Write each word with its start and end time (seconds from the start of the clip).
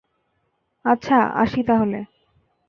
আচ্ছা, 0.85 1.17
আসি 1.35 1.61
তাহলে। 1.63 1.99